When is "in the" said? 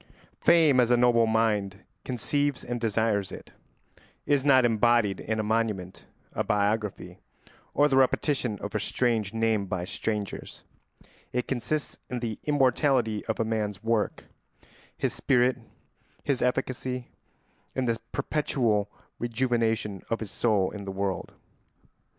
12.09-12.39, 17.75-17.99, 20.71-20.91